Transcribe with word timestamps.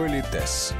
Политес. 0.00 0.72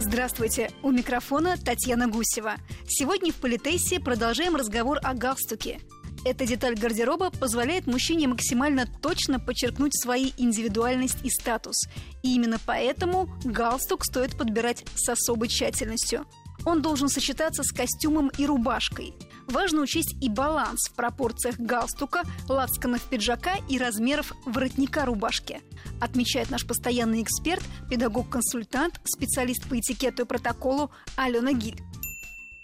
Здравствуйте! 0.00 0.72
У 0.82 0.90
микрофона 0.90 1.56
Татьяна 1.56 2.08
Гусева. 2.08 2.56
Сегодня 2.88 3.30
в 3.30 3.36
Политесе 3.36 4.00
продолжаем 4.00 4.56
разговор 4.56 4.98
о 5.04 5.14
галстуке. 5.14 5.78
Эта 6.24 6.44
деталь 6.48 6.74
гардероба 6.74 7.30
позволяет 7.30 7.86
мужчине 7.86 8.26
максимально 8.26 8.88
точно 9.00 9.38
подчеркнуть 9.38 9.96
свои 9.96 10.32
индивидуальность 10.36 11.18
и 11.22 11.30
статус. 11.30 11.76
И 12.24 12.34
именно 12.34 12.58
поэтому 12.66 13.28
галстук 13.44 14.04
стоит 14.04 14.36
подбирать 14.36 14.84
с 14.96 15.08
особой 15.08 15.46
тщательностью. 15.46 16.26
Он 16.66 16.82
должен 16.82 17.08
сочетаться 17.08 17.62
с 17.62 17.72
костюмом 17.72 18.28
и 18.36 18.44
рубашкой. 18.44 19.14
Важно 19.46 19.82
учесть 19.82 20.16
и 20.20 20.28
баланс 20.28 20.88
в 20.90 20.94
пропорциях 20.94 21.56
галстука, 21.58 22.24
лацканов 22.48 23.02
пиджака 23.02 23.52
и 23.68 23.78
размеров 23.78 24.32
воротника 24.44 25.06
рубашки. 25.06 25.60
Отмечает 26.00 26.50
наш 26.50 26.66
постоянный 26.66 27.22
эксперт, 27.22 27.62
педагог-консультант, 27.88 29.00
специалист 29.04 29.64
по 29.68 29.78
этикету 29.78 30.22
и 30.22 30.26
протоколу 30.26 30.90
Алена 31.16 31.52
Гиль 31.52 31.80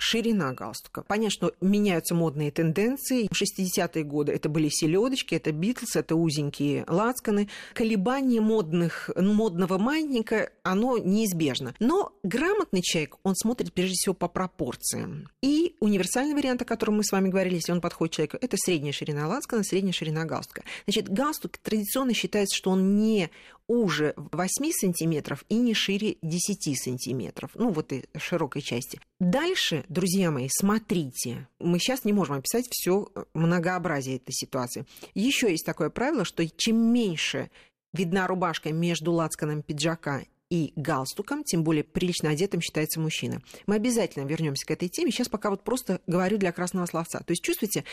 ширина 0.03 0.53
галстука. 0.53 1.03
Понятно, 1.03 1.31
что 1.31 1.55
меняются 1.61 2.15
модные 2.15 2.51
тенденции. 2.51 3.29
В 3.31 3.41
60-е 3.41 4.03
годы 4.03 4.33
это 4.33 4.49
были 4.49 4.69
селедочки, 4.69 5.37
это 5.37 5.53
Битлз, 5.53 5.95
это 5.95 6.17
узенькие 6.17 6.85
лацканы. 6.89 7.49
Колебание 7.73 8.41
модных, 8.41 9.11
модного 9.17 9.79
маятника, 9.79 10.51
оно 10.65 10.99
неизбежно. 10.99 11.75
Но 11.79 12.13
грамотный 12.25 12.83
человек, 12.83 13.17
он 13.23 13.37
смотрит 13.37 13.73
прежде 13.73 13.95
всего 13.95 14.15
по 14.15 14.27
пропорциям. 14.27 15.29
И 15.41 15.77
универсальный 15.79 16.35
вариант, 16.35 16.63
о 16.63 16.65
котором 16.67 16.97
мы 16.97 17.05
с 17.05 17.13
вами 17.13 17.29
говорили, 17.29 17.55
если 17.55 17.71
он 17.71 17.81
подходит 17.81 18.15
человеку, 18.15 18.39
это 18.41 18.57
средняя 18.57 18.93
ширина 18.93 19.29
лацкана, 19.29 19.63
средняя 19.63 19.93
ширина 19.93 20.25
галстука. 20.25 20.65
Значит, 20.87 21.09
галстук 21.09 21.59
традиционно 21.59 22.13
считается, 22.13 22.57
что 22.57 22.71
он 22.71 22.97
не 22.97 23.31
уже 23.73 24.15
8 24.17 24.71
сантиметров 24.73 25.45
и 25.49 25.57
не 25.57 25.75
шире 25.75 26.17
10 26.23 26.79
сантиметров. 26.79 27.51
Ну, 27.55 27.71
вот 27.71 27.93
и 27.93 28.05
широкой 28.17 28.63
части. 28.63 29.01
Дальше, 29.21 29.85
друзья 29.89 30.31
мои, 30.31 30.49
смотрите. 30.51 31.49
Мы 31.59 31.79
сейчас 31.79 32.05
не 32.05 32.13
можем 32.13 32.37
описать 32.37 32.67
все 32.71 33.09
многообразие 33.35 34.17
этой 34.17 34.33
ситуации. 34.33 34.87
Еще 35.15 35.51
есть 35.51 35.65
такое 35.65 35.91
правило, 35.91 36.25
что 36.25 36.47
чем 36.49 36.93
меньше 36.93 37.51
видна 37.93 38.27
рубашка 38.27 38.73
между 38.73 39.13
лацканом 39.13 39.63
пиджака 39.63 40.23
и 40.53 40.75
галстуком, 40.77 41.45
тем 41.45 41.65
более 41.65 41.83
прилично 41.83 42.29
одетым 42.29 42.61
считается 42.61 43.01
мужчина. 43.01 43.41
Мы 43.67 43.77
обязательно 43.77 44.27
вернемся 44.27 44.67
к 44.67 44.71
этой 44.71 44.91
теме. 44.91 45.11
Сейчас 45.11 45.31
пока 45.31 45.49
вот 45.49 45.65
просто 45.65 46.03
говорю 46.07 46.37
для 46.37 46.53
красного 46.53 46.85
словца. 46.85 47.21
То 47.21 47.31
есть, 47.31 47.43
чувствуете, 47.43 47.85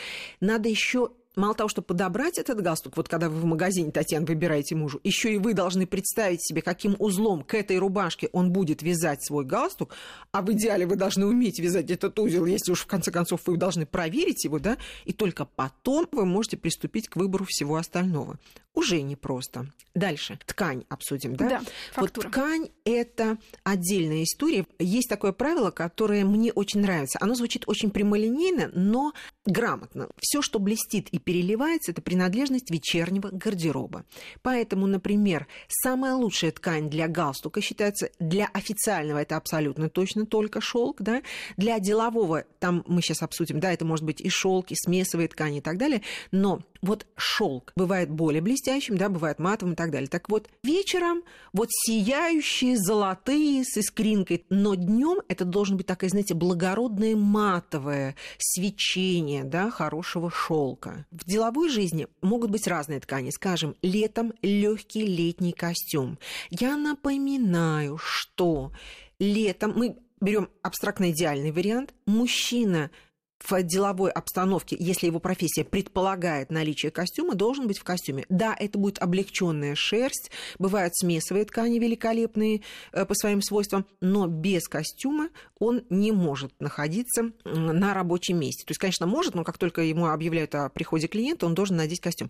надо 0.42 0.68
еще 0.68 1.12
мало 1.40 1.56
того, 1.56 1.70
что 1.70 1.82
подобрать 1.82 2.38
этот 2.38 2.62
галстук, 2.62 2.98
вот 2.98 3.08
когда 3.08 3.30
вы 3.30 3.40
в 3.40 3.46
магазине, 3.46 3.92
Татьяна, 3.92 4.26
выбираете 4.26 4.76
мужу, 4.76 5.00
еще 5.04 5.34
и 5.34 5.38
вы 5.38 5.54
должны 5.54 5.88
представить 5.88 6.46
себе, 6.46 6.62
каким 6.62 6.96
узлом 7.00 7.44
к 7.44 7.54
этой 7.56 7.78
рубашке 7.78 8.30
он 8.32 8.52
будет 8.52 8.82
вязать 8.82 9.24
свой 9.24 9.46
галстук, 9.46 9.96
а 10.32 10.42
в 10.42 10.52
идеале 10.52 10.86
вы 10.86 10.96
должны 10.96 11.26
уметь 11.26 11.60
вязать 11.60 11.90
этот 11.90 12.18
узел, 12.20 12.46
если 12.46 12.72
уж 12.72 12.82
в 12.82 12.88
конце 12.88 13.12
концов 13.12 13.42
вы 13.46 13.58
должны 13.58 13.86
проверить 13.86 14.44
его, 14.44 14.60
да, 14.60 14.78
и 15.06 15.14
только 15.14 15.46
потом 15.46 16.08
вы 16.12 16.26
можете 16.26 16.58
приступить 16.58 17.08
к 17.08 17.16
выбору 17.16 17.46
всего 17.48 17.78
остального. 17.78 18.38
Уже 18.76 19.02
непросто. 19.02 19.66
Дальше. 19.96 20.40
Ткань 20.46 20.86
обсудим, 20.88 21.36
да? 21.36 21.50
Да, 21.50 21.62
Вот 21.98 22.14
ткань– 22.14 22.70
это 22.86 23.38
отдельная 23.64 24.24
история. 24.24 24.66
Есть 24.78 25.10
такое 25.10 25.34
правило, 25.34 25.72
которое 25.72 26.24
мне 26.24 26.54
очень 26.54 26.82
нравится. 26.82 27.18
Оно 27.20 27.34
звучит 27.34 27.64
очень 27.68 27.90
прямолинейно, 27.90 28.72
но 28.74 29.14
грамотно. 29.50 30.10
Все, 30.18 30.42
что 30.42 30.60
блестит 30.60 31.10
и 31.10 31.20
переливается, 31.20 31.92
это 31.92 32.02
принадлежность 32.02 32.72
вечернего 32.72 33.30
гардероба. 33.32 34.06
Поэтому, 34.42 34.88
например, 34.88 35.48
самая 35.68 36.16
лучшая 36.16 36.52
ткань 36.52 36.90
для 36.90 37.08
галстука 37.08 37.62
считается 37.62 38.10
для 38.20 38.48
официального 38.48 39.20
это 39.20 39.38
абсолютно 39.38 39.90
точно 39.90 40.26
только 40.26 40.62
шелк, 40.62 41.02
да, 41.02 41.22
для 41.58 41.80
делового 41.80 42.46
там 42.60 42.84
мы 42.88 43.02
сейчас 43.02 43.22
обсудим, 43.22 43.60
да, 43.60 43.72
это 43.72 43.86
может 43.86 44.06
быть 44.06 44.22
и 44.22 44.30
шелк, 44.30 44.72
и 44.72 44.76
смесовые 44.76 45.28
ткани 45.28 45.58
и 45.60 45.62
так 45.62 45.78
далее, 45.78 46.02
но 46.32 46.62
вот 46.82 47.06
шелк 47.18 47.74
бывает 47.76 48.10
более 48.10 48.42
блестящим, 48.42 48.98
да, 48.98 49.10
бывает 49.10 49.40
матовым 49.40 49.74
и 49.74 49.76
так 49.76 49.92
далее. 49.92 50.08
Так 50.08 50.30
вот, 50.30 50.48
вечером 50.64 51.24
вот 51.52 51.68
сияющие, 51.72 52.78
золотые, 52.78 53.64
с 53.66 53.78
искринкой, 53.78 54.46
но 54.50 54.76
днем 54.76 55.20
это 55.28 55.46
должен 55.46 55.78
быть 55.78 55.88
такое, 55.88 56.10
знаете, 56.10 56.34
благородное 56.34 57.16
матовое 57.16 58.16
свечение, 58.38 59.39
да, 59.44 59.70
хорошего 59.70 60.30
шелка. 60.30 61.06
В 61.12 61.26
деловой 61.26 61.70
жизни 61.70 62.08
могут 62.22 62.52
быть 62.52 62.68
разные 62.68 63.00
ткани. 63.00 63.30
Скажем, 63.30 63.76
летом 63.82 64.34
легкий 64.42 65.06
летний 65.06 65.54
костюм. 65.54 66.18
Я 66.50 66.78
напоминаю, 66.78 67.98
что 67.98 68.72
летом 69.20 69.74
мы 69.76 69.98
берем 70.22 70.50
абстрактно 70.62 71.12
идеальный 71.12 71.52
вариант. 71.52 71.94
Мужчина 72.06 72.92
в 73.40 73.64
деловой 73.64 74.12
обстановке, 74.12 74.76
если 74.80 75.08
его 75.08 75.20
профессия 75.20 75.64
предполагает 75.64 76.52
наличие 76.52 76.92
костюма, 76.92 77.36
должен 77.36 77.68
быть 77.68 77.80
в 77.80 77.84
костюме. 77.84 78.26
Да, 78.30 78.56
это 78.58 78.78
будет 78.78 79.00
облегченная 79.00 79.76
шерсть, 79.76 80.32
бывают 80.58 80.96
смесовые 80.96 81.46
ткани 81.46 81.80
великолепные 81.80 82.62
э, 82.92 83.06
по 83.06 83.16
своим 83.16 83.42
свойствам, 83.42 83.86
но 84.02 84.28
без 84.28 84.68
костюма 84.68 85.30
он 85.58 85.84
не 85.90 86.12
может 86.12 86.52
находиться 86.60 87.32
на 87.46 87.94
рабочем 87.94 88.40
месте. 88.40 88.66
То 88.66 88.72
есть, 88.72 88.80
конечно, 88.80 89.08
может, 89.08 89.36
но 89.36 89.44
как 89.44 89.58
только 89.58 89.82
ему 89.82 90.08
объявляют 90.08 90.56
о 90.56 90.70
приходе 90.70 91.08
клиента, 91.08 91.46
он 91.46 91.54
должен 91.54 91.78
надеть 91.78 92.02
костюм. 92.02 92.30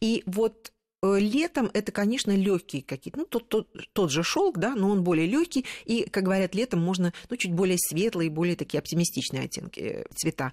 И 0.00 0.22
вот 0.26 0.72
летом 1.02 1.70
это, 1.74 1.92
конечно, 1.92 2.30
легкие 2.30 2.82
какие-то, 2.82 3.20
ну, 3.20 3.24
тот, 3.26 3.48
тот, 3.48 3.68
тот 3.92 4.10
же 4.10 4.22
шелк, 4.22 4.58
да, 4.58 4.74
но 4.74 4.90
он 4.90 5.02
более 5.02 5.26
легкий, 5.26 5.64
и, 5.84 6.04
как 6.08 6.24
говорят, 6.24 6.54
летом 6.54 6.80
можно, 6.80 7.12
ну, 7.28 7.36
чуть 7.36 7.52
более 7.52 7.78
светлые, 7.78 8.30
более 8.30 8.56
такие 8.56 8.78
оптимистичные 8.78 9.44
оттенки, 9.44 9.80
э, 9.80 10.04
цвета. 10.14 10.52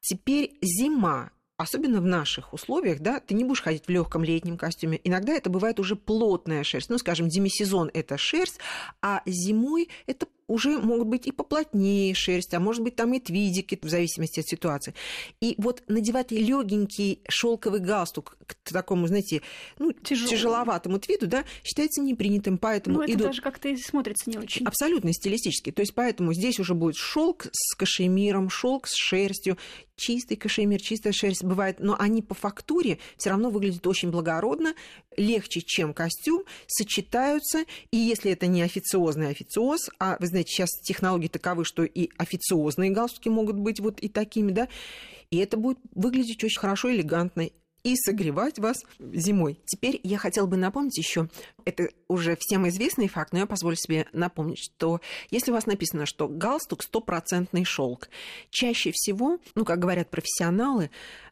Теперь 0.00 0.56
зима, 0.62 1.30
особенно 1.56 2.00
в 2.00 2.06
наших 2.06 2.52
условиях, 2.52 3.00
да, 3.00 3.20
ты 3.20 3.34
не 3.34 3.44
будешь 3.44 3.62
ходить 3.62 3.86
в 3.86 3.90
легком 3.90 4.24
летнем 4.24 4.56
костюме. 4.56 5.00
Иногда 5.04 5.32
это 5.32 5.50
бывает 5.50 5.78
уже 5.78 5.96
плотная 5.96 6.64
шерсть. 6.64 6.90
Ну, 6.90 6.98
скажем, 6.98 7.28
демисезон– 7.28 7.90
это 7.94 8.18
шерсть, 8.18 8.58
а 9.00 9.22
зимой 9.26 9.88
это 10.06 10.26
уже 10.46 10.78
могут 10.78 11.08
быть 11.08 11.26
и 11.26 11.32
поплотнее 11.32 12.14
шерсть, 12.14 12.54
а 12.54 12.60
может 12.60 12.82
быть 12.82 12.96
там 12.96 13.12
и 13.14 13.20
твидики, 13.20 13.78
в 13.80 13.88
зависимости 13.88 14.40
от 14.40 14.46
ситуации. 14.46 14.94
И 15.40 15.54
вот 15.58 15.82
надевать 15.88 16.30
легенький 16.30 17.20
шелковый 17.28 17.80
галстук 17.80 18.36
к 18.46 18.72
такому, 18.72 19.06
знаете, 19.06 19.42
ну, 19.78 19.92
Тяжелый. 19.92 20.30
тяжеловатому 20.30 20.98
твиду, 20.98 21.26
да, 21.26 21.44
считается 21.64 22.00
непринятым, 22.00 22.58
поэтому 22.58 22.98
ну, 22.98 23.02
это 23.02 23.12
идут... 23.12 23.26
даже 23.28 23.42
как-то 23.42 23.68
и 23.68 23.76
смотрится 23.76 24.28
не 24.30 24.38
очень. 24.38 24.66
Абсолютно 24.66 25.12
стилистически. 25.12 25.70
То 25.70 25.80
есть 25.80 25.94
поэтому 25.94 26.32
здесь 26.32 26.58
уже 26.60 26.74
будет 26.74 26.96
шелк 26.96 27.46
с 27.52 27.74
кашемиром, 27.74 28.50
шелк 28.50 28.86
с 28.86 28.94
шерстью, 28.94 29.56
чистый 29.96 30.36
кашемир, 30.36 30.80
чистая 30.80 31.12
шерсть 31.12 31.44
бывает, 31.44 31.78
но 31.78 31.96
они 31.98 32.22
по 32.22 32.34
фактуре 32.34 32.98
все 33.16 33.30
равно 33.30 33.50
выглядят 33.50 33.86
очень 33.86 34.10
благородно, 34.10 34.74
легче, 35.16 35.60
чем 35.60 35.94
костюм, 35.94 36.44
сочетаются, 36.66 37.64
и 37.90 37.96
если 37.96 38.32
это 38.32 38.46
не 38.46 38.62
официозный 38.62 39.28
официоз, 39.28 39.90
а, 39.98 40.16
вы 40.18 40.26
знаете, 40.26 40.41
сейчас 40.48 40.70
технологии 40.82 41.28
таковы, 41.28 41.64
что 41.64 41.84
и 41.84 42.10
официозные 42.18 42.90
галстуки 42.90 43.28
могут 43.28 43.56
быть 43.56 43.80
вот 43.80 44.00
и 44.00 44.08
такими, 44.08 44.52
да, 44.52 44.68
и 45.30 45.38
это 45.38 45.56
будет 45.56 45.78
выглядеть 45.94 46.42
очень 46.44 46.60
хорошо, 46.60 46.92
элегантно 46.92 47.48
и 47.84 47.96
согревать 47.96 48.58
вас 48.58 48.84
зимой. 48.98 49.58
Теперь 49.66 50.00
я 50.02 50.18
хотела 50.18 50.46
бы 50.46 50.56
напомнить 50.56 50.98
еще, 50.98 51.28
это 51.64 51.88
уже 52.08 52.36
всем 52.38 52.68
известный 52.68 53.08
факт, 53.08 53.32
но 53.32 53.40
я 53.40 53.46
позволю 53.46 53.76
себе 53.76 54.06
напомнить, 54.12 54.58
что 54.58 55.00
если 55.30 55.50
у 55.50 55.54
вас 55.54 55.66
написано, 55.66 56.06
что 56.06 56.28
галстук 56.28 56.82
стопроцентный 56.82 57.64
шелк, 57.64 58.08
чаще 58.50 58.92
всего, 58.92 59.38
ну, 59.54 59.64
как 59.64 59.80
говорят 59.80 60.10
профессионалы, 60.10 60.90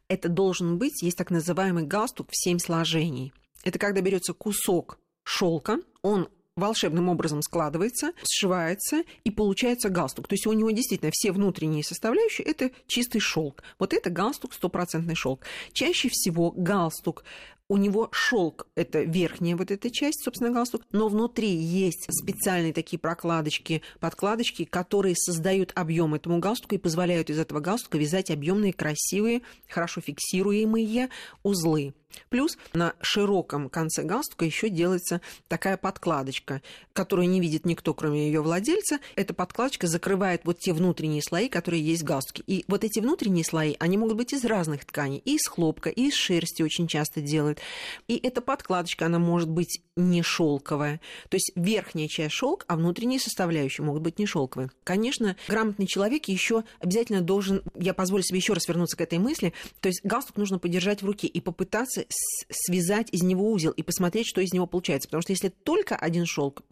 это 0.09 0.28
должен 0.28 0.76
быть, 0.76 1.03
есть 1.03 1.16
так 1.16 1.31
называемый 1.31 1.84
галстук 1.84 2.28
в 2.31 2.37
семь 2.37 2.59
сложений. 2.59 3.32
Это 3.62 3.78
когда 3.78 4.00
берется 4.00 4.32
кусок 4.32 4.99
шелка, 5.23 5.79
он 6.02 6.29
волшебным 6.60 7.08
образом 7.08 7.42
складывается, 7.42 8.12
сшивается 8.22 9.02
и 9.24 9.30
получается 9.30 9.88
галстук. 9.88 10.28
То 10.28 10.34
есть 10.34 10.46
у 10.46 10.52
него 10.52 10.70
действительно 10.70 11.10
все 11.12 11.32
внутренние 11.32 11.82
составляющие 11.82 12.46
это 12.46 12.70
чистый 12.86 13.20
шелк. 13.20 13.62
Вот 13.78 13.92
это 13.92 14.10
галстук, 14.10 14.52
стопроцентный 14.52 15.14
шелк. 15.14 15.40
Чаще 15.72 16.08
всего 16.08 16.52
галстук 16.52 17.24
у 17.70 17.76
него 17.76 18.08
шелк 18.11 18.67
это 18.75 19.02
верхняя 19.02 19.56
вот 19.56 19.70
эта 19.70 19.90
часть, 19.90 20.25
собственно, 20.25 20.50
галстук, 20.50 20.82
но 20.90 21.06
внутри 21.08 21.50
есть 21.55 22.08
специальные 22.11 22.72
такие 22.72 22.99
прокладочки, 22.99 23.82
подкладочки, 24.00 24.64
которые 24.64 25.14
создают 25.17 25.70
объем 25.76 26.14
этому 26.14 26.40
галстуку 26.40 26.75
и 26.75 26.78
позволяют 26.78 27.31
из 27.31 27.38
этого 27.38 27.61
галстука 27.61 27.96
вязать 27.96 28.32
объемные, 28.32 28.72
красивые, 28.72 29.43
хорошо 29.69 30.00
фиксируемые 30.00 31.11
узлы. 31.44 31.94
Плюс 32.28 32.58
на 32.72 32.94
широком 33.00 33.69
конце 33.69 34.02
галстука 34.02 34.44
еще 34.44 34.69
делается 34.69 35.20
такая 35.49 35.76
подкладочка, 35.76 36.62
которую 36.93 37.28
не 37.28 37.40
видит 37.40 37.64
никто, 37.67 37.94
кроме 37.94 38.26
ее 38.26 38.40
владельца. 38.40 38.99
Эта 39.17 39.34
подкладочка 39.34 39.87
закрывает 39.87 40.43
вот 40.44 40.58
те 40.58 40.72
внутренние 40.72 41.22
слои, 41.22 41.49
которые 41.49 41.84
есть 41.84 42.02
в 42.02 42.06
галстуке. 42.06 42.43
И 42.46 42.64
вот 42.69 42.84
эти 42.84 43.00
внутренние 43.00 43.44
слои, 43.44 43.76
они 43.78 43.96
могут 43.96 44.17
быть 44.17 44.32
из 44.32 44.44
разных 44.44 44.84
тканей, 44.84 45.22
и 45.25 45.37
из 45.37 45.46
хлопка, 45.46 45.90
и 45.90 46.08
из 46.08 46.14
шерсти 46.14 46.62
очень 46.62 46.87
часто 46.88 47.20
делают. 47.20 47.59
И 48.08 48.16
эта 48.16 48.40
подкладочка, 48.40 49.06
она 49.06 49.18
может 49.18 49.48
быть 49.48 49.82
не 49.96 50.22
шелковая. 50.22 51.00
То 51.28 51.36
есть 51.36 51.52
верхняя 51.54 52.08
часть 52.08 52.34
шелк, 52.34 52.64
а 52.68 52.76
внутренние 52.76 53.20
составляющие 53.20 53.84
могут 53.84 54.02
быть 54.02 54.18
не 54.18 54.26
шелковые. 54.26 54.70
Конечно, 54.84 55.36
грамотный 55.48 55.86
человек 55.86 56.26
еще 56.26 56.64
обязательно 56.78 57.20
должен, 57.20 57.62
я 57.74 57.94
позволю 57.94 58.22
себе 58.22 58.38
еще 58.38 58.52
раз 58.52 58.66
вернуться 58.68 58.96
к 58.96 59.00
этой 59.00 59.18
мысли, 59.18 59.52
то 59.80 59.88
есть 59.88 60.00
галстук 60.04 60.36
нужно 60.36 60.58
подержать 60.58 61.02
в 61.02 61.06
руке 61.06 61.26
и 61.26 61.40
попытаться 61.40 62.04
связать 62.50 63.08
из 63.12 63.22
него 63.22 63.50
узел 63.50 63.70
и 63.70 63.82
посмотреть, 63.82 64.26
что 64.26 64.40
из 64.40 64.52
него 64.52 64.66
получается. 64.66 65.08
Потому 65.08 65.22
что 65.22 65.32
если 65.32 65.48
только 65.48 65.96
один 65.96 66.26
шелк, 66.26 66.62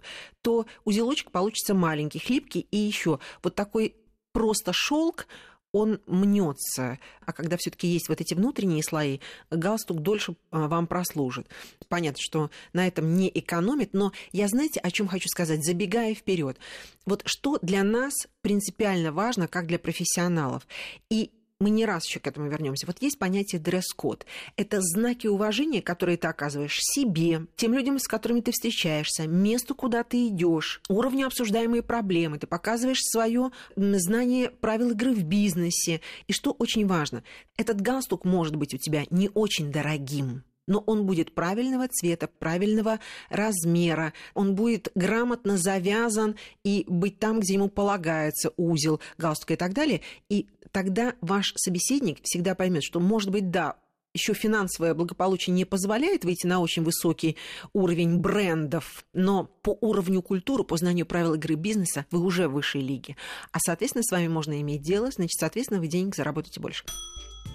то 0.42 0.66
узелочек 0.84 1.30
получится 1.30 1.74
маленький, 1.74 2.18
хлипкий 2.18 2.66
и 2.70 2.76
еще 2.76 3.18
вот 3.42 3.54
такой 3.54 3.94
просто 4.32 4.72
шелк, 4.72 5.26
он 5.72 6.00
мнется, 6.06 6.98
а 7.24 7.32
когда 7.32 7.56
все-таки 7.58 7.86
есть 7.86 8.08
вот 8.08 8.20
эти 8.20 8.34
внутренние 8.34 8.82
слои, 8.82 9.20
галстук 9.50 10.00
дольше 10.00 10.36
а, 10.50 10.68
вам 10.68 10.86
прослужит. 10.86 11.48
Понятно, 11.88 12.20
что 12.20 12.50
на 12.72 12.86
этом 12.86 13.14
не 13.14 13.30
экономит, 13.32 13.92
но 13.92 14.12
я 14.32 14.48
знаете, 14.48 14.80
о 14.80 14.90
чем 14.90 15.08
хочу 15.08 15.28
сказать, 15.28 15.64
забегая 15.64 16.14
вперед. 16.14 16.58
Вот 17.06 17.22
что 17.26 17.58
для 17.60 17.82
нас 17.82 18.14
принципиально 18.40 19.12
важно, 19.12 19.48
как 19.48 19.66
для 19.66 19.78
профессионалов. 19.78 20.66
И 21.10 21.32
мы 21.60 21.70
не 21.70 21.86
раз 21.86 22.06
еще 22.06 22.20
к 22.20 22.26
этому 22.26 22.48
вернемся. 22.48 22.86
Вот 22.86 23.02
есть 23.02 23.18
понятие 23.18 23.60
дресс-код. 23.60 24.26
Это 24.56 24.80
знаки 24.80 25.26
уважения, 25.26 25.82
которые 25.82 26.16
ты 26.16 26.28
оказываешь 26.28 26.78
себе, 26.80 27.46
тем 27.56 27.74
людям, 27.74 27.98
с 27.98 28.06
которыми 28.06 28.40
ты 28.40 28.52
встречаешься, 28.52 29.26
месту, 29.26 29.74
куда 29.74 30.04
ты 30.04 30.28
идешь, 30.28 30.80
уровню 30.88 31.26
обсуждаемой 31.26 31.82
проблемы. 31.82 32.38
Ты 32.38 32.46
показываешь 32.46 33.02
свое 33.02 33.50
знание 33.74 34.50
правил 34.50 34.90
игры 34.90 35.12
в 35.12 35.24
бизнесе. 35.24 36.00
И 36.28 36.32
что 36.32 36.52
очень 36.52 36.86
важно, 36.86 37.24
этот 37.56 37.80
галстук 37.80 38.24
может 38.24 38.54
быть 38.54 38.74
у 38.74 38.78
тебя 38.78 39.04
не 39.10 39.28
очень 39.34 39.72
дорогим, 39.72 40.44
но 40.68 40.84
он 40.86 41.04
будет 41.04 41.34
правильного 41.34 41.88
цвета, 41.88 42.28
правильного 42.38 43.00
размера, 43.30 44.12
он 44.34 44.54
будет 44.54 44.92
грамотно 44.94 45.56
завязан 45.56 46.36
и 46.62 46.84
быть 46.86 47.18
там, 47.18 47.40
где 47.40 47.54
ему 47.54 47.68
полагается 47.68 48.52
узел, 48.56 49.00
галстук 49.16 49.52
и 49.52 49.56
так 49.56 49.72
далее. 49.72 50.02
И 50.28 50.46
тогда 50.70 51.14
ваш 51.20 51.54
собеседник 51.56 52.18
всегда 52.22 52.54
поймет, 52.54 52.84
что, 52.84 53.00
может 53.00 53.30
быть, 53.30 53.50
да, 53.50 53.76
еще 54.14 54.34
финансовое 54.34 54.94
благополучие 54.94 55.54
не 55.54 55.64
позволяет 55.64 56.24
выйти 56.24 56.46
на 56.46 56.60
очень 56.60 56.82
высокий 56.82 57.36
уровень 57.72 58.18
брендов, 58.18 59.04
но 59.12 59.44
по 59.62 59.76
уровню 59.80 60.22
культуры, 60.22 60.64
по 60.64 60.76
знанию 60.76 61.06
правил 61.06 61.34
игры 61.34 61.54
бизнеса 61.54 62.06
вы 62.10 62.20
уже 62.20 62.48
в 62.48 62.52
высшей 62.52 62.80
лиге. 62.80 63.16
А, 63.52 63.58
соответственно, 63.60 64.02
с 64.02 64.10
вами 64.10 64.28
можно 64.28 64.60
иметь 64.60 64.82
дело, 64.82 65.10
значит, 65.10 65.38
соответственно, 65.38 65.80
вы 65.80 65.88
денег 65.88 66.16
заработаете 66.16 66.60
больше. 66.60 66.84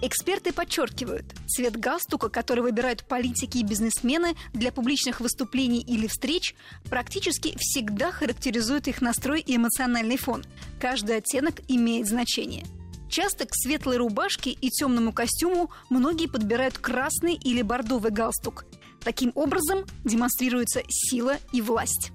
Эксперты 0.02 0.52
подчеркивают, 0.52 1.24
цвет 1.46 1.78
галстука, 1.78 2.28
который 2.28 2.60
выбирают 2.60 3.04
политики 3.04 3.58
и 3.58 3.64
бизнесмены 3.64 4.34
для 4.52 4.70
публичных 4.70 5.20
выступлений 5.20 5.80
или 5.80 6.06
встреч, 6.06 6.54
практически 6.90 7.56
всегда 7.58 8.12
характеризует 8.12 8.86
их 8.88 9.00
настрой 9.00 9.40
и 9.40 9.56
эмоциональный 9.56 10.18
фон. 10.18 10.44
Каждый 10.80 11.16
оттенок 11.16 11.60
имеет 11.68 12.06
значение. 12.06 12.66
Часто 13.08 13.46
к 13.46 13.54
светлой 13.54 13.96
рубашке 13.96 14.50
и 14.50 14.70
темному 14.70 15.12
костюму 15.12 15.70
многие 15.88 16.26
подбирают 16.26 16.76
красный 16.76 17.34
или 17.34 17.62
бордовый 17.62 18.10
галстук. 18.10 18.64
Таким 19.02 19.32
образом 19.34 19.84
демонстрируется 20.04 20.82
сила 20.88 21.36
и 21.52 21.62
власть 21.62 22.10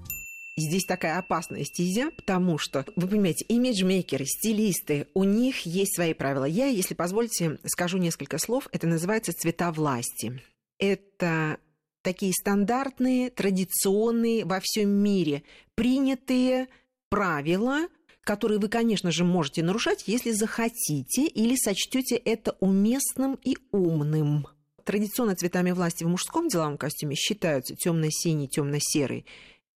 здесь 0.60 0.84
такая 0.84 1.18
опасная 1.18 1.64
стезя, 1.64 2.10
потому 2.16 2.58
что, 2.58 2.84
вы 2.96 3.08
понимаете, 3.08 3.44
имиджмейкеры, 3.46 4.24
стилисты, 4.26 5.06
у 5.14 5.24
них 5.24 5.66
есть 5.66 5.94
свои 5.94 6.14
правила. 6.14 6.44
Я, 6.44 6.66
если 6.66 6.94
позволите, 6.94 7.58
скажу 7.66 7.98
несколько 7.98 8.38
слов. 8.38 8.68
Это 8.72 8.86
называется 8.86 9.32
цвета 9.32 9.72
власти. 9.72 10.42
Это 10.78 11.58
такие 12.02 12.32
стандартные, 12.32 13.30
традиционные 13.30 14.44
во 14.44 14.60
всем 14.60 14.90
мире 14.90 15.42
принятые 15.74 16.68
правила, 17.08 17.88
которые 18.22 18.58
вы, 18.58 18.68
конечно 18.68 19.10
же, 19.10 19.24
можете 19.24 19.62
нарушать, 19.62 20.04
если 20.06 20.30
захотите 20.30 21.26
или 21.26 21.56
сочтете 21.56 22.16
это 22.16 22.56
уместным 22.60 23.38
и 23.42 23.56
умным. 23.72 24.46
Традиционно 24.84 25.36
цветами 25.36 25.72
власти 25.72 26.04
в 26.04 26.08
мужском 26.08 26.48
деловом 26.48 26.78
костюме 26.78 27.14
считаются 27.14 27.74
темно-синий, 27.76 28.48
темно-серый 28.48 29.26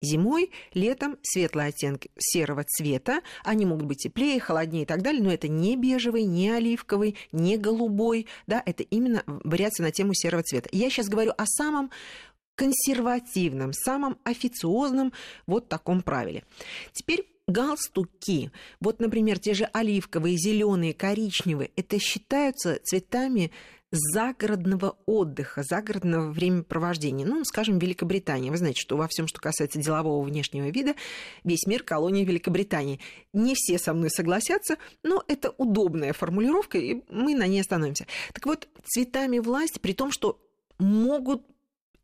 Зимой, 0.04 0.52
летом 0.74 1.18
светлые 1.24 1.70
оттенки 1.70 2.12
серого 2.20 2.64
цвета. 2.66 3.22
Они 3.44 3.66
могут 3.66 3.86
быть 3.86 4.00
теплее, 4.00 4.40
холоднее 4.40 4.84
и 4.84 4.86
так 4.86 5.02
далее, 5.02 5.24
но 5.24 5.32
это 5.32 5.48
не 5.48 5.78
бежевый, 5.78 6.26
не 6.26 6.50
оливковый, 6.50 7.16
не 7.32 7.58
голубой. 7.58 8.28
Да, 8.46 8.62
это 8.66 8.84
именно 8.84 9.24
вариация 9.26 9.86
на 9.86 9.92
тему 9.92 10.14
серого 10.14 10.44
цвета. 10.44 10.70
Я 10.74 10.90
сейчас 10.90 11.08
говорю 11.08 11.32
о 11.38 11.46
самом 11.46 11.90
консервативном, 12.56 13.72
самом 13.74 14.18
официозном 14.24 15.14
вот 15.48 15.70
таком 15.70 16.02
правиле. 16.02 16.44
Теперь 16.92 17.28
галстуки, 17.48 18.52
вот, 18.80 19.00
например, 19.00 19.40
те 19.40 19.54
же 19.54 19.70
оливковые, 19.74 20.38
зеленые, 20.38 20.94
коричневые, 20.94 21.72
это 21.76 22.00
считаются 22.00 22.80
цветами 22.84 23.52
загородного 23.94 24.98
отдыха, 25.06 25.62
загородного 25.62 26.32
времяпровождения. 26.32 27.28
Ну, 27.28 27.46
скажем, 27.46 27.78
Великобритания. 27.78 28.50
Вы 28.50 28.58
знаете, 28.58 28.82
что 28.82 28.98
во 28.98 29.08
всем, 29.08 29.28
что 29.28 29.40
касается 29.40 29.80
делового 29.80 30.24
внешнего 30.24 30.70
вида, 30.70 30.96
весь 31.44 31.68
мир 31.68 31.84
колония 31.84 32.26
Великобритании. 32.26 33.00
Не 33.34 33.54
все 33.56 33.78
со 33.78 33.94
мной 33.94 34.10
согласятся, 34.10 34.78
но 35.04 35.24
это 35.28 35.52
удобная 35.58 36.12
формулировка, 36.14 36.80
и 36.80 37.04
мы 37.10 37.36
на 37.36 37.46
ней 37.46 37.62
остановимся. 37.62 38.08
Так 38.34 38.48
вот, 38.48 38.68
цветами 38.84 39.38
власти, 39.38 39.78
при 39.78 39.94
том, 39.94 40.12
что 40.12 40.42
могут 40.80 41.44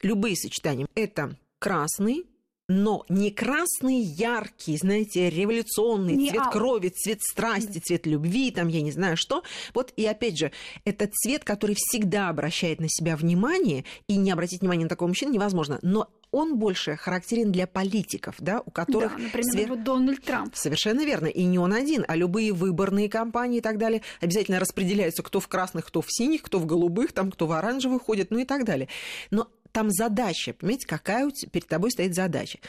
любые 0.04 0.36
сочетания. 0.36 0.88
Это 0.94 1.36
красный, 1.58 2.28
но 2.70 3.04
не 3.10 3.32
красный 3.32 4.00
яркий, 4.00 4.78
знаете, 4.78 5.30
революционный 5.30 6.16
не 6.16 6.30
цвет 6.30 6.44
а... 6.46 6.52
крови, 6.52 6.90
цвет 6.90 7.22
страсти, 7.22 7.80
цвет 7.80 8.06
любви, 8.06 8.52
там 8.52 8.70
я 8.70 8.82
не 8.82 8.92
знаю 8.92 9.18
что. 9.18 9.44
Вот 9.74 9.92
и 9.98 10.06
опять 10.06 10.38
же, 10.38 10.52
это 10.86 11.10
цвет, 11.12 11.44
который 11.44 11.76
всегда 11.76 12.30
обращает 12.30 12.80
на 12.80 12.88
себя 12.88 13.18
внимание, 13.18 13.84
и 14.08 14.16
не 14.16 14.32
обратить 14.32 14.62
внимание 14.62 14.86
на 14.86 14.90
такого 14.90 15.08
мужчину 15.10 15.34
невозможно. 15.34 15.80
Но 15.82 16.08
он 16.32 16.58
больше 16.58 16.96
характерен 16.96 17.52
для 17.52 17.66
политиков, 17.66 18.36
да, 18.40 18.62
у 18.64 18.70
которых... 18.70 19.14
Да, 19.18 19.24
например, 19.24 19.52
свер... 19.52 19.70
вот 19.70 19.84
Дональд 19.84 20.24
Трамп. 20.24 20.56
Совершенно 20.56 21.04
верно. 21.04 21.26
И 21.26 21.44
не 21.44 21.58
он 21.58 21.74
один, 21.74 22.06
а 22.08 22.16
любые 22.16 22.54
выборные 22.54 23.10
кампании 23.10 23.58
и 23.58 23.62
так 23.62 23.80
далее 23.80 24.04
обязательно 24.22 24.60
распределяются, 24.60 25.24
кто 25.24 25.40
в 25.40 25.48
красных, 25.48 25.88
кто 25.88 26.02
в 26.02 26.08
синих, 26.08 26.44
кто 26.44 26.60
в 26.60 26.68
голубых, 26.68 27.14
там, 27.14 27.32
кто 27.32 27.48
в 27.48 27.52
оранжевых 27.52 28.04
ходит, 28.04 28.30
ну 28.30 28.38
и 28.38 28.46
так 28.46 28.64
далее. 28.64 28.90
Но 29.32 29.48
там 29.72 29.90
задача, 29.90 30.54
понимаете, 30.54 30.88
какая 30.88 31.26
у 31.26 31.32
тебя, 31.32 31.50
перед 31.50 31.68
тобой 31.68 31.92
стоит 31.92 32.16
задача. 32.16 32.60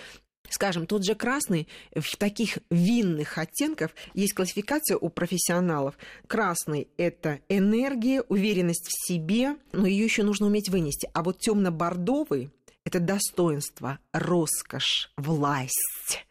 Скажем, 0.48 0.86
тот 0.86 1.04
же 1.04 1.14
красный 1.14 1.68
в 1.94 2.16
таких 2.16 2.58
винных 2.70 3.38
оттенков 3.38 3.94
есть 4.14 4.34
классификация 4.34 4.96
у 4.96 5.08
профессионалов. 5.08 5.96
Красный– 6.26 6.88
это 6.96 7.38
энергия, 7.48 8.22
уверенность 8.22 8.88
в 8.88 9.06
себе, 9.06 9.56
но 9.72 9.86
ее 9.86 10.04
еще 10.04 10.24
нужно 10.24 10.46
уметь 10.46 10.68
вынести. 10.68 11.08
А 11.14 11.22
вот 11.22 11.38
темно-бордовый– 11.38 12.50
это 12.84 12.98
достоинство, 12.98 14.00
роскошь, 14.12 15.12
власть. 15.16 16.26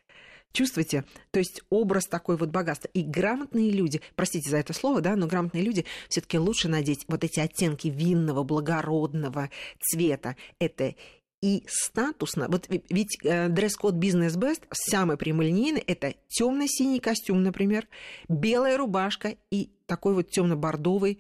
Чувствуете? 0.52 1.06
То 1.32 1.40
есть 1.40 1.62
образ 1.70 2.06
такой 2.06 2.36
вот 2.38 2.50
богатства. 2.50 2.90
И 2.94 3.04
грамотные 3.04 3.72
люди, 3.72 4.02
простите 4.16 4.50
за 4.50 4.58
это 4.58 4.74
слово, 4.74 5.02
да, 5.02 5.16
но 5.16 5.28
грамотные 5.28 5.64
люди 5.64 5.86
все 6.10 6.22
таки 6.22 6.40
лучше 6.40 6.68
надеть 6.68 7.06
вот 7.08 7.24
эти 7.24 7.40
оттенки 7.40 7.88
винного, 7.88 8.44
благородного 8.44 9.50
цвета. 9.80 10.36
Это 10.60 10.96
и 11.42 11.64
статусно. 11.68 12.48
Вот 12.50 12.68
ведь 12.68 13.18
э, 13.24 13.48
дресс-код 13.48 13.96
бизнес 13.96 14.36
бест 14.36 14.66
самый 14.72 15.18
прямолинейный 15.18 15.82
это 15.82 16.14
темно-синий 16.28 17.00
костюм, 17.00 17.44
например, 17.44 17.88
белая 18.28 18.78
рубашка 18.78 19.36
и 19.52 19.70
такой 19.86 20.16
вот 20.16 20.30
темно-бордовый 20.30 21.20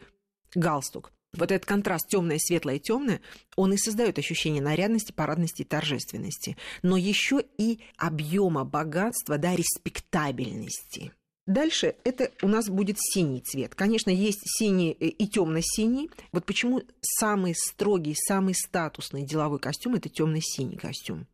галстук 0.55 1.11
вот 1.33 1.51
этот 1.51 1.67
контраст 1.67 2.07
темное, 2.07 2.37
светлое, 2.39 2.79
темное, 2.79 3.21
он 3.55 3.73
и 3.73 3.77
создает 3.77 4.17
ощущение 4.17 4.61
нарядности, 4.61 5.11
парадности 5.11 5.61
и 5.61 5.65
торжественности, 5.65 6.57
но 6.81 6.97
еще 6.97 7.43
и 7.57 7.79
объема 7.97 8.65
богатства, 8.65 9.37
да, 9.37 9.55
респектабельности. 9.55 11.11
Дальше 11.49 11.95
это 12.03 12.29
у 12.43 12.47
нас 12.47 12.69
будет 12.69 12.97
синий 12.99 13.41
цвет. 13.41 13.73
Конечно, 13.73 14.11
есть 14.11 14.41
синий 14.45 14.95
э, 14.99 15.07
и 15.07 15.27
темно-синий. 15.27 16.11
Вот 16.31 16.45
почему 16.45 16.83
самый 17.01 17.55
строгий, 17.55 18.13
самый 18.15 18.53
статусный 18.53 19.23
деловой 19.23 19.57
костюм 19.57 19.95
это 19.95 20.09
темно-синий 20.09 20.77
костюм. 20.77 21.25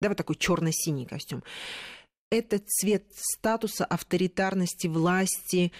Да, 0.00 0.08
вот 0.08 0.16
такой 0.16 0.36
черно-синий 0.36 1.04
костюм. 1.04 1.42
Это 2.30 2.60
цвет 2.64 3.04
статуса, 3.12 3.84
авторитарности, 3.84 4.86
власти, 4.86 5.72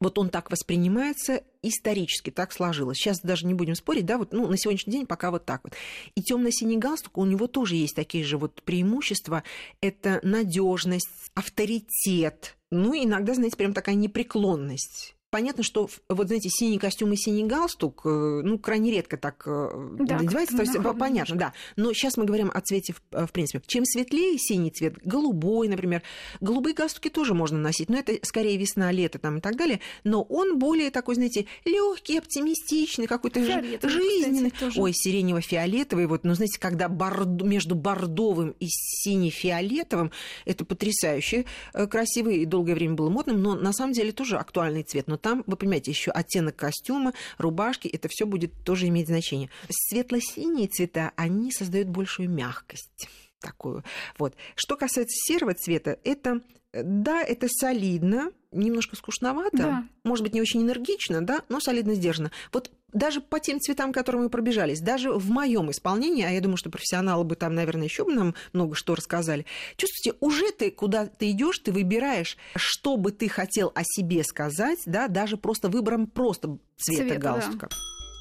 вот 0.00 0.18
он 0.18 0.30
так 0.30 0.50
воспринимается 0.50 1.42
исторически, 1.62 2.30
так 2.30 2.52
сложилось. 2.52 2.98
Сейчас 2.98 3.20
даже 3.20 3.46
не 3.46 3.54
будем 3.54 3.74
спорить, 3.74 4.06
да, 4.06 4.16
вот 4.16 4.32
ну, 4.32 4.46
на 4.46 4.56
сегодняшний 4.56 4.92
день 4.92 5.06
пока 5.06 5.30
вот 5.30 5.44
так 5.44 5.62
вот. 5.64 5.74
И 6.14 6.22
темно-синий 6.22 6.78
галстук, 6.78 7.18
у 7.18 7.24
него 7.24 7.46
тоже 7.46 7.74
есть 7.74 7.96
такие 7.96 8.24
же 8.24 8.38
вот 8.38 8.62
преимущества. 8.62 9.42
Это 9.80 10.20
надежность, 10.22 11.10
авторитет, 11.34 12.56
ну, 12.70 12.94
иногда, 12.94 13.34
знаете, 13.34 13.56
прям 13.56 13.72
такая 13.72 13.96
непреклонность 13.96 15.14
Понятно, 15.30 15.62
что 15.62 15.90
вот, 16.08 16.28
знаете, 16.28 16.48
синий 16.48 16.78
костюм 16.78 17.12
и 17.12 17.16
синий 17.16 17.44
галстук, 17.44 18.00
э, 18.06 18.08
ну, 18.08 18.58
крайне 18.58 18.90
редко 18.90 19.18
так 19.18 19.42
э, 19.46 19.68
да, 19.98 20.16
надевается. 20.16 20.56
То 20.56 20.62
есть, 20.62 20.72
понятно, 20.74 21.06
немножко. 21.08 21.36
да. 21.36 21.52
Но 21.76 21.92
сейчас 21.92 22.16
мы 22.16 22.24
говорим 22.24 22.50
о 22.54 22.58
цвете, 22.62 22.94
в, 22.94 23.26
в 23.26 23.30
принципе. 23.32 23.62
Чем 23.66 23.84
светлее 23.84 24.38
синий 24.38 24.70
цвет, 24.70 24.94
голубой, 25.04 25.68
например. 25.68 26.02
Голубые 26.40 26.74
галстуки 26.74 27.10
тоже 27.10 27.34
можно 27.34 27.58
носить, 27.58 27.90
но 27.90 27.98
это 27.98 28.14
скорее 28.22 28.56
весна, 28.56 28.90
лето 28.90 29.18
там 29.18 29.36
и 29.36 29.40
так 29.42 29.56
далее. 29.56 29.80
Но 30.02 30.22
он 30.22 30.58
более 30.58 30.90
такой, 30.90 31.16
знаете, 31.16 31.44
легкий, 31.66 32.16
оптимистичный, 32.16 33.06
какой-то 33.06 33.44
жизненный. 33.44 34.50
Кстати, 34.50 34.78
Ой, 34.78 34.92
сиренево-фиолетовый. 34.94 36.06
Вот, 36.06 36.24
ну, 36.24 36.32
знаете, 36.32 36.58
когда 36.58 36.88
борд... 36.88 37.42
между 37.42 37.74
бордовым 37.74 38.54
и 38.60 38.66
сине-фиолетовым, 38.66 40.10
это 40.46 40.64
потрясающе 40.64 41.44
э, 41.74 41.86
красивый 41.86 42.38
и 42.38 42.46
долгое 42.46 42.74
время 42.74 42.94
было 42.94 43.10
модным, 43.10 43.42
но 43.42 43.54
на 43.54 43.74
самом 43.74 43.92
деле 43.92 44.12
тоже 44.12 44.38
актуальный 44.38 44.84
цвет. 44.84 45.06
Но 45.06 45.17
там, 45.18 45.44
вы 45.46 45.56
понимаете, 45.56 45.90
еще 45.90 46.10
оттенок 46.10 46.56
костюма, 46.56 47.12
рубашки, 47.36 47.88
это 47.88 48.08
все 48.08 48.26
будет 48.26 48.52
тоже 48.64 48.88
иметь 48.88 49.08
значение. 49.08 49.50
Светло-синие 49.68 50.68
цвета, 50.68 51.12
они 51.16 51.52
создают 51.52 51.88
большую 51.88 52.30
мягкость 52.30 53.08
такую. 53.40 53.84
Вот. 54.18 54.34
Что 54.56 54.76
касается 54.76 55.16
серого 55.16 55.54
цвета, 55.54 55.98
это 56.04 56.42
да, 56.72 57.22
это 57.22 57.48
солидно, 57.48 58.30
немножко 58.52 58.96
скучновато, 58.96 59.56
да. 59.56 59.84
может 60.04 60.22
быть, 60.22 60.34
не 60.34 60.40
очень 60.40 60.62
энергично, 60.62 61.22
да, 61.22 61.42
но 61.48 61.60
солидно 61.60 61.94
сдержанно. 61.94 62.30
Вот 62.52 62.70
даже 62.92 63.20
по 63.20 63.38
тем 63.40 63.60
цветам, 63.60 63.92
которые 63.92 64.22
мы 64.22 64.30
пробежались, 64.30 64.80
даже 64.80 65.12
в 65.12 65.30
моем 65.30 65.70
исполнении, 65.70 66.24
а 66.24 66.30
я 66.30 66.40
думаю, 66.40 66.56
что 66.56 66.70
профессионалы 66.70 67.24
бы 67.24 67.36
там, 67.36 67.54
наверное, 67.54 67.84
еще 67.84 68.04
бы 68.04 68.12
нам 68.12 68.34
много 68.52 68.74
что 68.74 68.94
рассказали, 68.94 69.46
чувствуете, 69.76 70.16
уже 70.20 70.50
ты 70.52 70.70
куда 70.70 71.06
ты 71.06 71.30
идешь, 71.30 71.58
ты 71.58 71.72
выбираешь, 71.72 72.36
что 72.56 72.96
бы 72.96 73.12
ты 73.12 73.28
хотел 73.28 73.72
о 73.74 73.82
себе 73.84 74.24
сказать, 74.24 74.78
да, 74.86 75.08
даже 75.08 75.36
просто 75.36 75.68
выбором 75.68 76.06
просто 76.06 76.58
цвета, 76.76 77.02
цвета 77.02 77.20
галстука. 77.20 77.68
Да. 77.70 77.76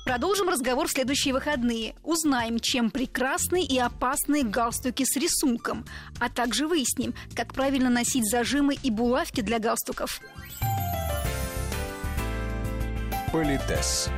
Продолжим 0.06 0.48
разговор 0.48 0.88
в 0.88 0.92
следующие 0.92 1.34
выходные. 1.34 1.94
Узнаем, 2.02 2.60
чем 2.60 2.92
прекрасны 2.92 3.62
и 3.62 3.78
опасны 3.78 4.44
галстуки 4.44 5.04
с 5.04 5.18
рисунком, 5.18 5.86
а 6.20 6.30
также 6.30 6.66
выясним, 6.66 7.14
как 7.36 7.54
правильно 7.54 7.90
носить 7.90 8.24
зажимы 8.24 8.76
и 8.82 8.90
булавки 8.90 9.42
для 9.42 9.60
галстуков. 9.60 10.22
Политес. 13.34 14.10